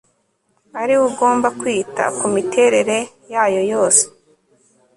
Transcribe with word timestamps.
ari 0.81 0.93
we 0.99 1.03
ugomba 1.09 1.47
kwita 1.59 2.03
ku 2.17 2.25
miterere 2.33 2.97
yayo 3.33 3.61
yose 3.71 4.03